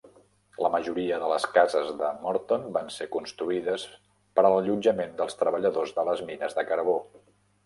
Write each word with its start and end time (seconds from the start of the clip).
La 0.65 0.69
majoria 0.75 1.17
de 1.23 1.27
les 1.33 1.43
cases 1.57 1.91
de 1.99 2.09
Morton 2.23 2.65
van 2.77 2.89
ser 2.95 3.07
construïdes 3.17 3.85
per 4.39 4.47
a 4.47 4.51
l'allotjament 4.55 5.15
dels 5.21 5.39
treballadors 5.45 5.95
de 6.01 6.07
les 6.11 6.25
mines 6.33 6.59
de 6.61 6.67
carbó. 6.73 6.99